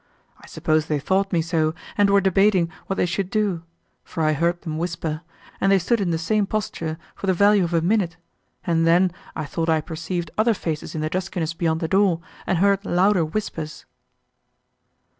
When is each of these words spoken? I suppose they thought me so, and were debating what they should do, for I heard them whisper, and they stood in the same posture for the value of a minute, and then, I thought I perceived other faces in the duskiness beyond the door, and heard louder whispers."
I 0.39 0.47
suppose 0.47 0.87
they 0.87 0.97
thought 0.97 1.31
me 1.31 1.43
so, 1.43 1.75
and 1.95 2.09
were 2.09 2.19
debating 2.21 2.71
what 2.87 2.95
they 2.95 3.05
should 3.05 3.29
do, 3.29 3.61
for 4.03 4.23
I 4.23 4.33
heard 4.33 4.63
them 4.63 4.79
whisper, 4.79 5.21
and 5.61 5.71
they 5.71 5.77
stood 5.77 6.01
in 6.01 6.09
the 6.09 6.17
same 6.17 6.47
posture 6.47 6.97
for 7.15 7.27
the 7.27 7.35
value 7.35 7.63
of 7.63 7.71
a 7.71 7.81
minute, 7.83 8.17
and 8.63 8.87
then, 8.87 9.11
I 9.35 9.45
thought 9.45 9.69
I 9.69 9.79
perceived 9.79 10.31
other 10.39 10.55
faces 10.55 10.95
in 10.95 11.01
the 11.01 11.09
duskiness 11.11 11.53
beyond 11.53 11.81
the 11.81 11.87
door, 11.87 12.19
and 12.47 12.57
heard 12.57 12.83
louder 12.83 13.23
whispers." 13.23 13.85